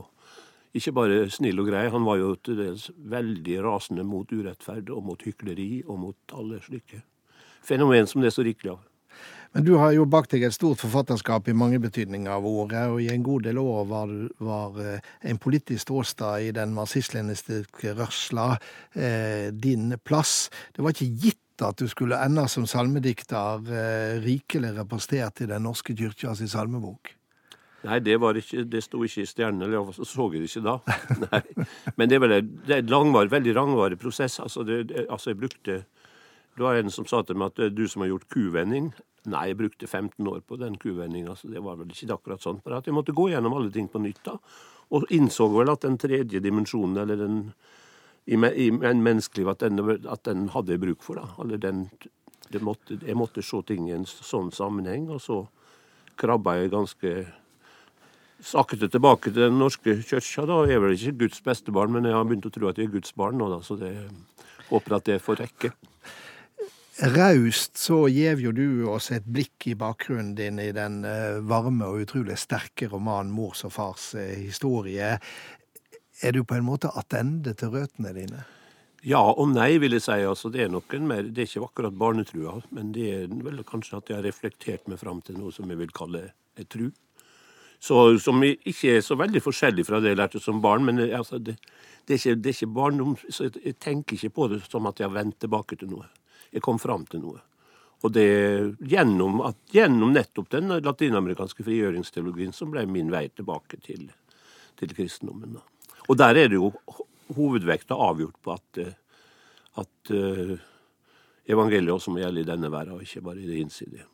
ikke 0.73 0.95
bare 0.97 1.23
snill 1.31 1.61
og 1.61 1.69
grei, 1.69 1.87
han 1.93 2.07
var 2.07 2.21
jo 2.21 2.35
til 2.41 2.59
dels 2.63 2.89
veldig 2.97 3.59
rasende 3.67 4.07
mot 4.09 4.31
urettferd 4.33 4.91
og 4.95 5.05
mot 5.11 5.27
hykleri 5.27 5.83
og 5.87 5.99
mot 6.07 6.37
alle 6.39 6.63
slike 6.65 7.03
fenomen 7.63 8.07
som 8.07 8.23
det 8.23 8.31
er 8.31 8.37
så 8.37 8.45
rikelig 8.47 8.75
av. 8.75 8.81
Men 9.53 9.67
du 9.67 9.75
har 9.77 9.93
jo 9.93 10.07
bak 10.09 10.31
deg 10.33 10.47
et 10.47 10.55
stort 10.57 10.81
forfatterskap 10.81 11.51
i 11.51 11.57
mange 11.57 11.77
betydninger 11.83 12.33
av 12.33 12.47
ordet, 12.49 12.87
og 12.89 13.03
i 13.05 13.11
en 13.13 13.25
god 13.25 13.45
del 13.45 13.61
år 13.61 13.85
var, 13.91 14.15
var 14.41 14.79
eh, 14.81 15.11
en 15.29 15.41
politisk 15.41 15.85
ståstad 15.85 16.47
i 16.47 16.55
den 16.57 16.73
marxist-leninistiske 16.73 17.93
rørsla 17.99 18.55
eh, 18.97 19.51
din 19.53 19.93
plass. 20.01 20.49
Det 20.73 20.85
var 20.85 20.97
ikke 20.97 21.11
gitt 21.27 21.39
at 21.63 21.77
du 21.79 21.85
skulle 21.91 22.17
ende 22.25 22.47
som 22.49 22.65
salmedikter 22.67 23.69
eh, 23.69 24.23
rikelig 24.25 24.73
representert 24.79 25.45
i 25.45 25.51
Den 25.53 25.69
norske 25.69 25.93
kyrkjas 26.01 26.41
salmebok? 26.49 27.13
Nei, 27.83 27.99
det, 28.01 28.17
var 28.23 28.39
ikke, 28.39 28.65
det 28.71 28.85
sto 28.87 29.03
ikke 29.05 29.25
i 29.25 29.29
stjernene, 29.29 29.67
eller 29.67 29.91
jeg 29.91 30.07
så 30.07 30.29
jeg 30.33 30.45
det 30.45 30.49
ikke 30.49 30.65
da. 30.65 30.77
Nei. 31.27 31.67
Men 31.99 32.09
det 32.09 32.17
er 32.17 32.25
vel 32.25 32.37
en 32.39 32.91
langvar, 32.91 33.29
veldig 33.29 33.57
langvarig 33.59 33.99
prosess. 34.01 34.39
Altså, 34.41 34.63
det, 34.65 34.87
altså, 35.09 35.31
jeg 35.35 35.43
brukte 35.45 35.83
Det 36.53 36.61
var 36.61 36.77
en 36.77 36.91
som 36.93 37.07
sa 37.09 37.23
til 37.25 37.37
meg 37.41 37.53
at 37.53 37.63
er 37.65 37.71
du 37.73 37.87
som 37.89 38.03
har 38.05 38.13
gjort 38.13 38.29
kuvending. 38.31 38.93
Nei, 39.31 39.45
jeg 39.53 39.59
brukte 39.61 39.87
15 39.87 40.27
år 40.27 40.41
på 40.47 40.59
den 40.59 40.75
kuvendinga, 40.83 41.37
så 41.39 41.51
det 41.53 41.63
var 41.63 41.77
vel 41.79 41.93
ikke 41.93 42.17
akkurat 42.17 42.43
sånn. 42.43 42.59
Bare 42.65 42.81
at 42.81 42.89
jeg 42.89 42.97
måtte 42.97 43.15
gå 43.15 43.29
gjennom 43.31 43.55
alle 43.55 43.71
ting 43.75 43.87
på 43.91 44.01
nytt 44.03 44.23
da. 44.27 44.35
Og 44.93 45.07
innså 45.15 45.47
vel 45.53 45.71
at 45.71 45.85
den 45.87 45.99
tredje 46.01 46.43
dimensjonen, 46.43 46.99
eller 47.05 47.21
den 47.21 47.37
i, 48.27 48.35
i 48.35 48.67
en 48.71 49.03
menneskeliv, 49.03 49.53
at 49.53 49.63
den, 49.63 49.79
at 50.11 50.25
den 50.27 50.49
hadde 50.55 50.75
jeg 50.75 50.83
bruk 50.83 51.07
for. 51.07 51.21
da. 51.23 51.29
Eller 51.43 51.63
den, 51.63 51.87
måtte, 52.61 52.99
jeg 52.99 53.19
måtte 53.19 53.45
se 53.47 53.63
ting 53.67 53.89
i 53.89 53.95
en 53.97 54.07
sånn 54.07 54.51
sammenheng, 54.55 55.09
og 55.11 55.23
så 55.23 55.45
krabba 56.19 56.59
jeg 56.59 56.75
ganske 56.75 57.15
sakte 58.43 58.89
tilbake 58.91 59.31
til 59.31 59.47
den 59.47 59.59
norske 59.63 59.97
kirka. 60.03 60.45
Jeg 60.67 60.77
er 60.77 60.83
vel 60.83 60.97
ikke 60.97 61.19
Guds 61.25 61.43
beste 61.47 61.75
barn, 61.75 61.95
men 61.95 62.11
jeg 62.11 62.19
har 62.19 62.27
begynt 62.27 62.51
å 62.51 62.55
tro 62.55 62.69
at 62.71 62.79
jeg 62.79 62.91
er 62.91 62.97
Guds 62.97 63.15
barn 63.15 63.39
nå, 63.39 63.49
da, 63.55 63.63
så 63.63 63.79
det 63.79 63.95
håper 64.69 64.99
at 64.99 65.09
det 65.09 65.23
får 65.23 65.43
rekke. 65.45 65.73
Raust 67.01 67.79
så 67.81 68.03
gjev 68.13 68.43
jo 68.45 68.51
du 68.53 68.67
oss 68.93 69.09
et 69.17 69.25
blikk 69.25 69.65
i 69.71 69.75
bakgrunnen 69.81 70.35
din 70.37 70.59
i 70.61 70.75
den 70.77 71.07
eh, 71.09 71.39
varme 71.41 71.89
og 71.89 72.03
utrolig 72.05 72.37
sterke 72.37 72.91
romanen 72.93 73.33
'Mors 73.33 73.65
og 73.65 73.73
fars 73.73 74.11
eh, 74.15 74.37
historie'. 74.45 75.17
Er 76.23 76.33
du 76.37 76.45
på 76.45 76.55
en 76.55 76.67
måte 76.69 76.93
attende 76.93 77.55
til 77.57 77.73
røttene 77.73 78.13
dine? 78.13 78.45
Ja 79.03 79.23
og 79.25 79.49
nei, 79.55 79.79
vil 79.81 79.97
jeg 79.97 80.05
si. 80.05 80.21
Altså, 80.21 80.53
det 80.53 80.67
er 80.67 80.69
nok 80.69 80.93
en 80.95 81.09
mer, 81.09 81.25
det 81.25 81.43
er 81.43 81.49
ikke 81.49 81.65
akkurat 81.65 81.97
barnetrua, 81.97 82.61
men 82.71 82.93
det 82.93 83.09
er 83.09 83.27
vel 83.41 83.65
kanskje 83.65 83.97
at 83.97 84.13
jeg 84.13 84.21
har 84.21 84.29
reflektert 84.29 84.87
meg 84.87 85.01
fram 85.01 85.25
til 85.25 85.41
noe 85.41 85.51
som 85.51 85.73
jeg 85.73 85.81
vil 85.81 85.97
kalle 85.97 86.29
et 86.61 86.69
tru. 86.69 86.91
Så, 87.81 88.19
som 88.23 88.45
ikke 88.45 88.99
er 88.99 89.01
så 89.03 89.17
veldig 89.19 89.41
forskjellig 89.43 89.89
fra 89.89 89.99
det 89.99 90.13
jeg 90.13 90.21
lærte 90.21 90.39
som 90.45 90.61
barn. 90.63 90.85
Men 90.85 91.01
altså, 91.09 91.41
det, 91.41 91.57
det, 92.07 92.15
er 92.15 92.21
ikke, 92.21 92.35
det, 92.37 92.53
er 92.53 92.59
ikke, 92.61 92.75
barndom, 92.77 93.17
så 93.31 93.49
jeg 93.49 93.81
tenker 93.81 94.21
ikke 94.21 94.37
på 94.37 94.53
det 94.53 94.61
som 94.69 94.87
at 94.87 95.01
jeg 95.01 95.09
har 95.09 95.17
vendt 95.17 95.41
tilbake 95.41 95.81
til 95.81 95.97
noe. 95.97 96.07
Jeg 96.53 96.65
kom 96.65 96.79
fram 96.81 97.07
til 97.09 97.23
noe. 97.25 97.41
Og 98.03 98.11
det 98.15 98.27
gjennom, 98.91 99.41
at, 99.47 99.59
gjennom 99.73 100.13
nettopp 100.15 100.51
den 100.53 100.75
latinamerikanske 100.83 101.65
frigjøringsteologien 101.65 102.55
som 102.57 102.73
ble 102.73 102.83
min 102.91 103.13
vei 103.13 103.29
tilbake 103.31 103.79
til, 103.85 104.09
til 104.81 104.95
kristendommen. 104.97 105.61
Og 106.09 106.19
der 106.19 106.41
er 106.41 106.51
det 106.51 106.59
jo 106.59 106.73
hovedvekta 107.33 107.95
avgjort 107.95 108.41
på 108.43 108.57
at, 108.57 108.81
at 109.79 110.13
uh, 110.13 110.57
evangeliet 111.47 111.95
også 111.95 112.13
må 112.13 112.25
gjelde 112.25 112.43
i 112.43 112.49
denne 112.49 112.73
verden, 112.73 112.97
og 112.97 113.07
ikke 113.07 113.23
bare 113.29 113.41
i 113.41 113.49
det 113.49 113.61
innsidige. 113.63 114.09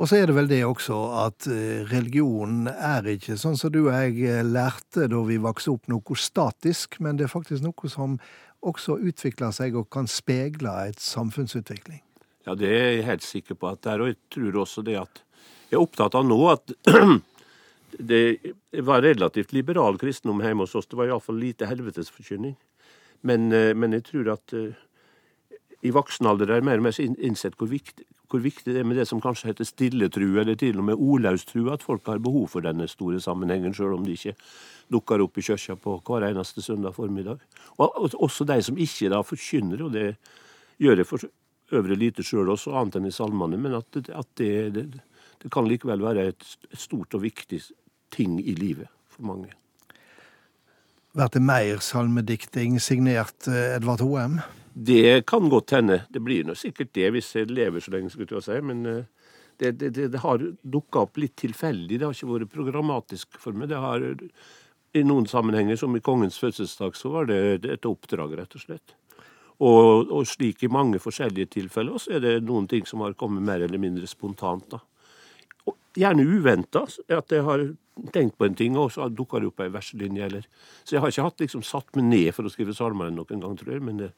Og 0.00 0.08
så 0.08 0.16
er 0.16 0.30
det 0.30 0.32
vel 0.32 0.46
det 0.48 0.62
også 0.64 0.96
at 1.26 1.44
religionen 1.44 1.90
religion 1.92 2.68
er 2.72 3.08
ikke 3.12 3.34
sånn 3.36 3.58
som 3.60 3.72
du 3.72 3.82
og 3.82 3.92
jeg 3.92 4.22
eh, 4.24 4.44
lærte 4.46 5.04
da 5.12 5.18
vi 5.28 5.36
vokste 5.36 5.74
opp, 5.74 5.90
noe 5.92 6.16
statisk, 6.16 6.96
men 7.04 7.18
det 7.18 7.26
er 7.26 7.32
faktisk 7.32 7.60
noe 7.60 7.90
som 7.92 8.14
også 8.64 8.96
utvikler 8.96 9.52
seg 9.52 9.76
og 9.76 9.90
kan 9.92 10.08
speile 10.08 10.72
et 10.88 11.00
samfunnsutvikling? 11.04 12.00
Ja, 12.48 12.54
det 12.56 12.70
er 12.72 12.88
jeg 12.94 13.08
helt 13.10 13.26
sikker 13.26 13.58
på 13.60 13.68
at 13.68 13.82
det 13.84 13.92
er, 13.92 14.00
og 14.00 14.08
jeg 14.08 14.16
tror 14.32 14.62
også 14.64 14.86
det 14.86 14.96
at 15.02 15.26
Jeg 15.70 15.78
er 15.78 15.84
opptatt 15.84 16.16
av 16.18 16.24
nå 16.26 16.38
at 16.50 16.72
det 18.10 18.22
var 18.82 19.04
relativt 19.04 19.52
liberal 19.52 20.00
kristendom 20.00 20.40
hjemme 20.42 20.64
hos 20.64 20.74
oss. 20.74 20.88
Det 20.90 20.98
var 20.98 21.06
iallfall 21.06 21.38
lite 21.38 21.68
helvetesforkynning. 21.70 22.56
Men, 23.22 23.52
eh, 23.52 23.70
men 23.76 23.92
jeg 23.94 24.08
tror 24.08 24.32
at 24.32 24.56
i 25.80 25.92
voksen 25.94 26.26
alder 26.26 26.50
er 26.50 26.64
det 26.64 26.66
mer 26.66 26.80
og 26.80 26.88
mer 26.88 26.98
innsett 27.04 27.54
hvor 27.60 27.70
viktig, 27.70 28.08
hvor 28.30 28.42
viktig, 28.44 28.72
det 28.72 28.80
er 28.80 28.86
med 28.86 28.98
det 29.00 29.08
som 29.10 29.20
kanskje 29.22 29.50
heter 29.50 29.66
stilletru, 29.66 30.28
eller 30.40 30.54
til 30.58 30.78
og 30.78 30.86
med 30.86 31.00
ordlaustru, 31.00 31.64
at 31.72 31.82
folk 31.82 32.06
har 32.06 32.22
behov 32.22 32.46
for 32.52 32.64
denne 32.64 32.86
store 32.88 33.20
sammenhengen, 33.22 33.74
sjøl 33.74 33.96
om 33.96 34.06
de 34.06 34.14
ikke 34.14 34.36
dukker 34.90 35.22
opp 35.24 35.38
i 35.38 35.44
kirka 35.44 35.76
på 35.78 35.96
hver 36.06 36.28
eneste 36.30 36.62
søndag 36.62 36.94
formiddag. 36.94 37.42
Og 37.82 38.14
også 38.14 38.46
de 38.46 38.60
som 38.62 38.78
ikke 38.78 39.10
da 39.10 39.22
forkynner, 39.26 39.82
og 39.86 39.94
det 39.94 40.06
gjør 40.80 41.02
jeg 41.02 41.10
for 41.10 41.28
øvrig 41.76 41.98
lite 41.98 42.24
sjøl 42.26 42.50
også, 42.54 42.74
annet 42.78 42.98
enn 42.98 43.10
i 43.10 43.14
salmene, 43.14 43.58
men 43.60 43.78
at, 43.78 44.00
at 44.08 44.30
det, 44.38 44.52
det, 44.74 44.86
det, 45.42 45.50
kan 45.52 45.68
likevel 45.68 46.02
være 46.02 46.30
et, 46.32 46.46
et 46.70 46.80
stort 46.80 47.14
og 47.18 47.24
viktig 47.24 47.62
ting 48.14 48.38
i 48.42 48.54
livet 48.58 48.90
for 49.10 49.26
mange. 49.30 49.52
Blir 51.14 51.30
det 51.34 51.42
mer 51.42 51.82
salmedikting 51.82 52.78
signert 52.82 53.48
eh, 53.50 53.76
Edvard 53.76 54.02
Hoem? 54.04 54.38
Det 54.80 55.26
kan 55.28 55.48
godt 55.52 55.74
hende. 55.76 56.02
Det 56.08 56.22
blir 56.24 56.46
nå 56.48 56.54
sikkert 56.56 56.94
det 56.96 57.10
hvis 57.12 57.34
jeg 57.36 57.50
lever 57.52 57.82
så 57.84 57.92
lenge, 57.92 58.12
skulle 58.12 58.38
jeg 58.38 58.46
si. 58.46 58.60
Men 58.64 58.86
eh, 58.88 59.02
det, 59.60 59.74
det, 59.80 59.90
det, 59.98 60.22
har 60.22 60.40
dukka 60.62 61.04
opp 61.04 61.20
litt 61.20 61.36
tilfeldig. 61.36 61.98
Det 61.98 62.06
har 62.06 62.16
ikke 62.16 62.30
vært 62.30 62.54
programmatisk 62.54 63.36
for 63.42 63.56
meg. 63.56 63.68
Det 63.68 63.80
har 63.82 64.06
i 64.96 65.02
noen 65.04 65.28
sammenhenger, 65.28 65.76
som 65.76 65.94
i 65.96 66.02
kongens 66.02 66.40
fødselsdag, 66.40 66.96
så 66.96 67.12
var 67.12 67.28
det 67.28 67.68
et 67.68 67.86
oppdrag, 67.86 68.32
rett 68.40 68.56
og 68.56 68.64
slett. 68.64 68.96
Og, 69.60 70.08
og 70.08 70.24
slik 70.24 70.64
i 70.64 70.72
mange 70.72 70.98
forskjellige 71.02 71.52
tilfeller 71.58 72.00
så 72.00 72.16
er 72.16 72.24
det 72.24 72.34
noen 72.48 72.64
ting 72.70 72.86
som 72.88 73.04
har 73.04 73.18
kommet 73.20 73.44
mer 73.44 73.60
eller 73.66 73.82
mindre 73.82 74.08
spontant. 74.08 74.64
da. 74.72 74.80
Og 75.68 75.76
gjerne 76.00 76.24
uventa. 76.24 76.86
At 77.12 77.36
jeg 77.36 77.44
har 77.44 77.66
tenkt 78.14 78.38
på 78.40 78.48
en 78.48 78.56
ting, 78.56 78.78
og 78.80 78.94
så 78.94 79.10
dukka 79.12 79.42
det 79.42 79.50
opp 79.50 79.60
ei 79.60 79.68
verselinje. 79.74 80.30
Eller. 80.30 80.48
Så 80.84 80.96
jeg 80.96 81.04
har 81.04 81.12
ikke 81.12 81.26
hatt 81.28 81.44
liksom 81.44 81.66
satt 81.66 81.92
meg 82.00 82.08
ned 82.08 82.30
for 82.32 82.48
å 82.48 82.52
skrive 82.52 82.72
salmer 82.76 83.12
noen 83.12 83.44
gang, 83.44 83.58
tror 83.60 83.76
jeg. 83.76 83.84
Men 83.84 84.00
det, 84.00 84.14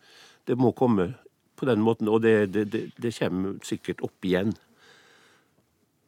det, 0.49 0.59
må 0.59 0.73
komme 0.77 1.13
på 1.59 1.69
den 1.69 1.83
måten, 1.85 2.11
og 2.11 2.23
det, 2.25 2.53
det, 2.55 2.67
det, 2.71 3.15
kommer 3.19 3.59
sikkert 3.67 4.03
opp 4.03 4.27
igjen. 4.27 4.55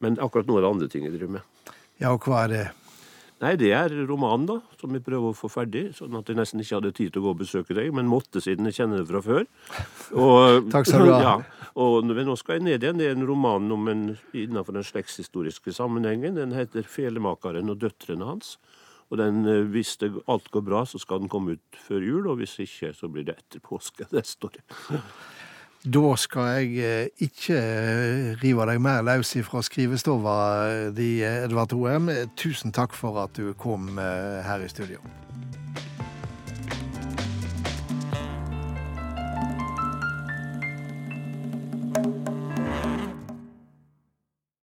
Men 0.03 0.19
akkurat 0.21 0.49
nå 0.49 0.59
er 0.59 0.65
det 0.65 0.73
andre 0.73 0.89
ting 0.93 1.07
jeg 1.07 1.17
driver 1.17 1.39
med. 1.39 1.75
Ja, 2.01 2.15
og 2.15 2.27
hva 2.27 2.45
er 2.45 2.53
det? 2.53 2.65
Nei, 3.43 3.57
det 3.61 3.73
er 3.77 3.93
romanen, 4.09 4.47
da, 4.49 4.57
som 4.81 4.95
vi 4.95 5.03
prøver 5.05 5.33
å 5.33 5.37
få 5.37 5.51
ferdig. 5.53 5.89
Sånn 5.97 6.15
at 6.17 6.29
jeg 6.31 6.39
nesten 6.39 6.63
ikke 6.63 6.79
hadde 6.79 6.93
tid 6.97 7.13
til 7.13 7.21
å 7.21 7.25
gå 7.27 7.33
og 7.35 7.41
besøke 7.43 7.77
deg, 7.77 7.91
men 7.97 8.09
måtte 8.09 8.41
siden 8.41 8.71
jeg 8.71 8.79
kjenner 8.79 9.03
det 9.03 9.09
fra 9.11 9.21
før. 9.25 9.45
Og, 10.23 10.71
Takk 10.73 10.89
skal 10.89 11.05
du 11.05 11.13
ha. 11.13 11.21
Ja, 11.25 11.35
og 11.75 12.07
nå 12.07 12.37
skal 12.39 12.61
jeg 12.61 12.65
ned 12.69 12.85
igjen. 12.87 13.01
Det 13.01 13.09
er 13.11 13.17
en 13.17 13.27
roman 13.27 13.67
om 13.75 13.89
en, 13.91 14.03
innenfor 14.31 14.77
den 14.77 14.87
slektshistoriske 14.87 15.75
sammenhengen. 15.75 16.39
Den 16.39 16.55
heter 16.55 16.87
'Felemakeren 16.87 17.73
og 17.73 17.81
døtrene 17.83 18.29
hans'. 18.29 18.55
Og 19.11 19.19
den, 19.21 19.45
eh, 19.47 19.65
hvis 19.71 19.97
det 20.01 20.13
alt 20.29 20.51
går 20.51 20.65
bra, 20.67 20.85
så 20.85 20.99
skal 20.99 21.21
den 21.23 21.29
komme 21.29 21.57
ut 21.57 21.81
før 21.87 22.05
jul, 22.05 22.29
og 22.29 22.41
hvis 22.41 22.59
ikke, 22.65 22.95
så 22.97 23.09
blir 23.09 23.27
det 23.29 23.39
etter 23.39 23.61
påske 23.65 24.07
neste 24.17 24.49
år. 24.49 24.61
Da 25.85 26.15
skal 26.17 26.49
jeg 26.57 26.79
eh, 26.81 27.27
ikke 27.27 27.59
eh, 27.59 28.31
rive 28.41 28.67
deg 28.71 28.81
mer 28.81 29.05
løs 29.05 29.35
ifra 29.37 29.61
skrivestova 29.63 30.37
di, 30.97 31.19
Edvard 31.23 31.77
Hoem. 31.77 32.09
Tusen 32.41 32.73
takk 32.73 32.97
for 32.97 33.21
at 33.27 33.37
du 33.37 33.53
kom 33.61 33.99
her 33.99 34.65
i 34.65 34.73
studio. 34.73 35.03